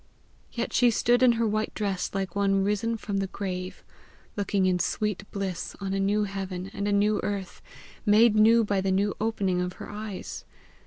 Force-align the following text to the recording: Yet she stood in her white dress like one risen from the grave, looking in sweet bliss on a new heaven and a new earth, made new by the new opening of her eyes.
Yet 0.51 0.73
she 0.73 0.89
stood 0.89 1.21
in 1.21 1.33
her 1.33 1.45
white 1.45 1.75
dress 1.75 2.09
like 2.11 2.35
one 2.35 2.63
risen 2.63 2.97
from 2.97 3.17
the 3.17 3.27
grave, 3.27 3.83
looking 4.35 4.65
in 4.65 4.79
sweet 4.79 5.29
bliss 5.29 5.75
on 5.79 5.93
a 5.93 5.99
new 5.99 6.23
heaven 6.23 6.71
and 6.73 6.87
a 6.87 6.91
new 6.91 7.19
earth, 7.21 7.61
made 8.03 8.35
new 8.35 8.63
by 8.63 8.81
the 8.81 8.91
new 8.91 9.13
opening 9.21 9.61
of 9.61 9.73
her 9.73 9.91
eyes. 9.91 10.43